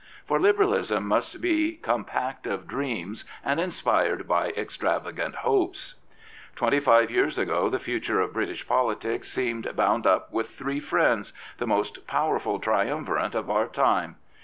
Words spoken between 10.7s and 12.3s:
friends, the most